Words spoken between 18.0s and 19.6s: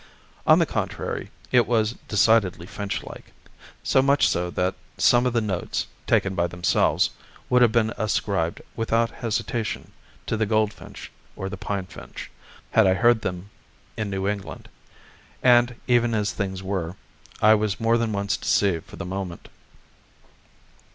once deceived for the moment.